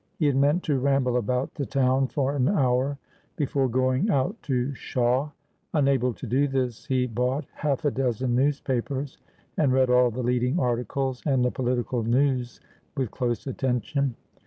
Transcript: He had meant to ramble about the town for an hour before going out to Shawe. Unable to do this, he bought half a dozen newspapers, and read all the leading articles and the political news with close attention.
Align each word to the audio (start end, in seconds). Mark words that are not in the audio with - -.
He 0.17 0.25
had 0.25 0.35
meant 0.35 0.63
to 0.63 0.79
ramble 0.79 1.15
about 1.15 1.53
the 1.53 1.65
town 1.67 2.07
for 2.07 2.35
an 2.35 2.47
hour 2.49 2.97
before 3.35 3.69
going 3.69 4.09
out 4.09 4.35
to 4.41 4.73
Shawe. 4.73 5.31
Unable 5.75 6.11
to 6.15 6.25
do 6.25 6.47
this, 6.47 6.87
he 6.87 7.05
bought 7.05 7.45
half 7.53 7.85
a 7.85 7.91
dozen 7.91 8.33
newspapers, 8.33 9.19
and 9.57 9.71
read 9.71 9.91
all 9.91 10.09
the 10.09 10.23
leading 10.23 10.59
articles 10.59 11.21
and 11.23 11.45
the 11.45 11.51
political 11.51 12.01
news 12.01 12.59
with 12.97 13.11
close 13.11 13.45
attention. 13.45 14.15